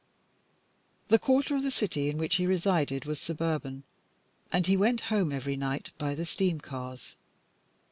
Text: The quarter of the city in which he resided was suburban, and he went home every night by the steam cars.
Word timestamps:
The 1.09 1.19
quarter 1.19 1.55
of 1.55 1.61
the 1.61 1.69
city 1.69 2.09
in 2.09 2.17
which 2.17 2.37
he 2.37 2.47
resided 2.47 3.05
was 3.05 3.19
suburban, 3.19 3.83
and 4.51 4.65
he 4.65 4.75
went 4.75 5.01
home 5.13 5.31
every 5.31 5.55
night 5.55 5.91
by 5.99 6.15
the 6.15 6.25
steam 6.25 6.59
cars. 6.59 7.15